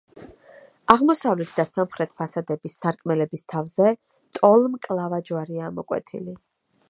[0.93, 3.93] აღმოსავლეთ და სამხრეთ ფასადების სარკმლების თავზე
[4.39, 6.37] ტოლმკლავა ჯვარია ამოკვეთილი.